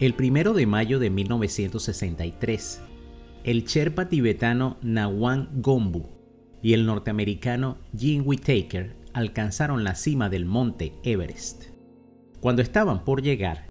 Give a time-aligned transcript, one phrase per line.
[0.00, 2.82] El primero de mayo de 1963,
[3.44, 6.08] el Sherpa tibetano Nawang Gombu
[6.60, 11.66] y el norteamericano Jim Whittaker alcanzaron la cima del monte Everest.
[12.40, 13.68] Cuando estaban por llegar,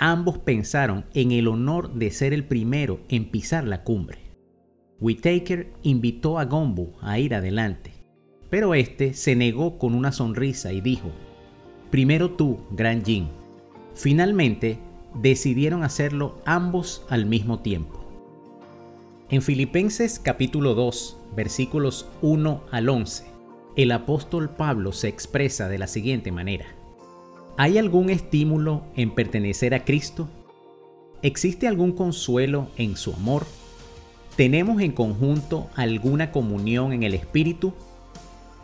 [0.00, 4.18] ambos pensaron en el honor de ser el primero en pisar la cumbre.
[4.98, 7.92] Whittaker invitó a Gombu a ir adelante,
[8.50, 11.12] pero este se negó con una sonrisa y dijo:
[11.92, 13.28] Primero tú, Gran Jim.
[13.94, 14.78] Finalmente,
[15.14, 18.00] decidieron hacerlo ambos al mismo tiempo.
[19.28, 23.24] En Filipenses capítulo 2, versículos 1 al 11,
[23.76, 26.66] el apóstol Pablo se expresa de la siguiente manera.
[27.56, 30.28] ¿Hay algún estímulo en pertenecer a Cristo?
[31.22, 33.46] ¿Existe algún consuelo en su amor?
[34.36, 37.74] ¿Tenemos en conjunto alguna comunión en el Espíritu?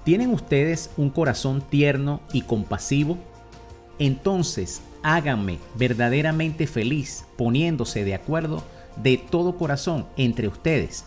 [0.04, 3.18] ¿Tienen ustedes un corazón tierno y compasivo?
[3.98, 8.64] Entonces háganme verdaderamente feliz poniéndose de acuerdo
[9.00, 11.04] de todo corazón entre ustedes,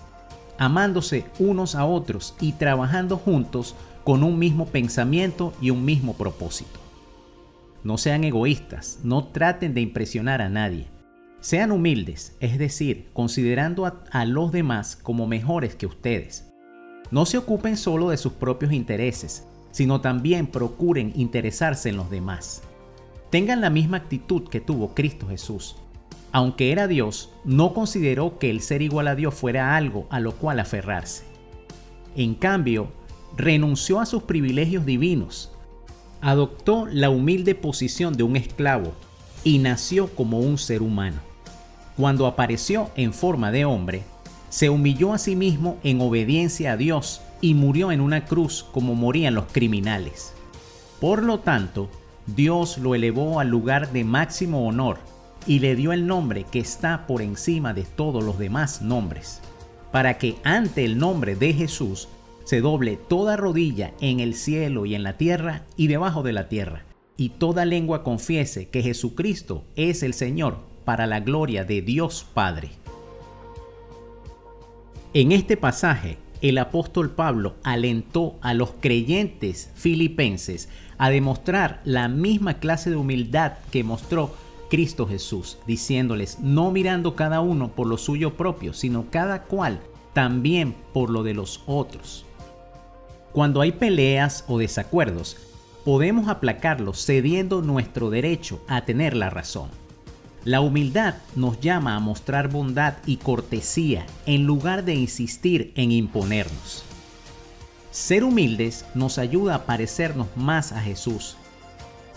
[0.58, 6.80] amándose unos a otros y trabajando juntos con un mismo pensamiento y un mismo propósito.
[7.84, 10.88] No sean egoístas, no traten de impresionar a nadie.
[11.42, 16.50] Sean humildes, es decir, considerando a, los demás como mejores que ustedes.
[17.12, 22.64] No se ocupen solo de sus propios intereses, sino también procuren interesarse en los demás
[23.30, 25.76] tengan la misma actitud que tuvo Cristo Jesús.
[26.32, 30.34] Aunque era Dios, no consideró que el ser igual a Dios fuera algo a lo
[30.34, 31.24] cual aferrarse.
[32.16, 32.92] En cambio,
[33.36, 35.52] renunció a sus privilegios divinos,
[36.22, 38.94] adoptó la humilde posición de un esclavo
[39.44, 41.18] y nació como un ser humano.
[41.98, 44.04] Cuando apareció en forma de hombre,
[44.50, 48.96] se humilló a sí mismo en obediencia a Dios y murió en una cruz como
[48.96, 50.34] morían los criminales.
[51.00, 51.90] Por lo tanto,
[52.36, 54.98] Dios lo elevó al lugar de máximo honor
[55.48, 59.42] y le dio el nombre que está por encima de todos los demás nombres,
[59.92, 62.08] para que ante el nombre de Jesús
[62.44, 66.50] se doble toda rodilla en el cielo y en la tierra y debajo de la
[66.50, 66.84] tierra,
[67.18, 72.72] y toda lengua confiese que Jesucristo es el Señor para la gloria de Dios Padre.
[75.14, 82.56] En este pasaje, el apóstol Pablo alentó a los creyentes filipenses a demostrar la misma
[82.56, 84.34] clase de humildad que mostró
[84.70, 89.80] Cristo Jesús, diciéndoles, no mirando cada uno por lo suyo propio, sino cada cual
[90.14, 92.26] también por lo de los otros.
[93.32, 95.38] Cuando hay peleas o desacuerdos,
[95.86, 99.70] podemos aplacarlos cediendo nuestro derecho a tener la razón.
[100.46, 106.86] La humildad nos llama a mostrar bondad y cortesía en lugar de insistir en imponernos.
[107.92, 111.36] Ser humildes nos ayuda a parecernos más a Jesús,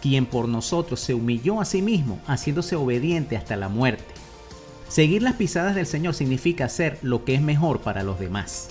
[0.01, 4.15] quien por nosotros se humilló a sí mismo, haciéndose obediente hasta la muerte.
[4.89, 8.69] Seguir las pisadas del Señor significa hacer lo que es mejor para los demás.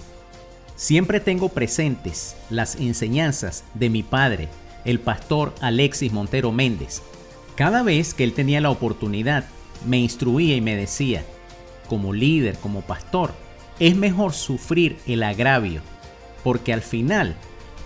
[0.78, 4.48] Siempre tengo presentes las enseñanzas de mi padre,
[4.86, 7.02] el pastor Alexis Montero Méndez,
[7.56, 9.46] cada vez que él tenía la oportunidad,
[9.86, 11.26] me instruía y me decía,
[11.88, 13.34] como líder, como pastor,
[13.80, 15.82] es mejor sufrir el agravio,
[16.44, 17.36] porque al final,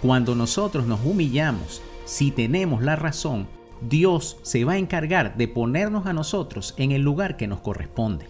[0.02, 3.48] cuando nosotros nos humillamos, si tenemos la razón,
[3.82, 8.28] Dios se va a encargar de ponernos a nosotros en el lugar que nos corresponde.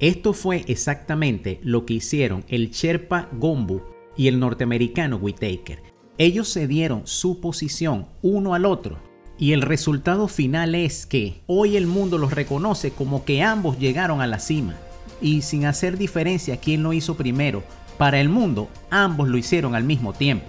[0.00, 3.82] Esto fue exactamente lo que hicieron el Sherpa Gombu
[4.16, 5.82] y el norteamericano Whitaker.
[6.18, 11.86] Ellos cedieron su posición uno al otro y el resultado final es que hoy el
[11.86, 14.74] mundo los reconoce como que ambos llegaron a la cima.
[15.20, 17.64] Y sin hacer diferencia quién lo hizo primero,
[17.98, 20.46] para el mundo ambos lo hicieron al mismo tiempo.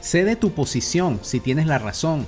[0.00, 2.26] Cede tu posición si tienes la razón.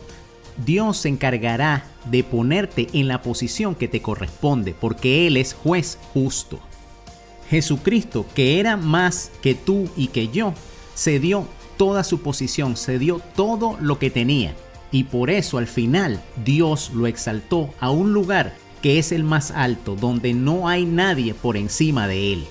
[0.64, 5.98] Dios se encargará de ponerte en la posición que te corresponde porque Él es juez
[6.12, 6.58] justo.
[7.48, 10.52] Jesucristo, que era más que tú y que yo,
[10.94, 11.46] cedió
[11.76, 14.54] toda su posición, cedió todo lo que tenía.
[14.92, 19.50] Y por eso al final Dios lo exaltó a un lugar que es el más
[19.50, 22.44] alto, donde no hay nadie por encima de él.